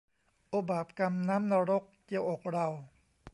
[0.49, 2.67] โอ้บาปกรรม น้ำนรก เจียวอกเรา